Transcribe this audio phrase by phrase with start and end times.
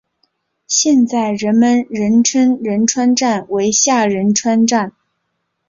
[0.65, 4.93] 现在人们仍称仁川站为下仁川站。